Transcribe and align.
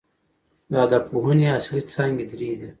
د 0.71 0.73
ادبپوهني 0.85 1.47
اصلي 1.57 1.81
څانګي 1.93 2.25
درې 2.31 2.51
دي. 2.59 2.69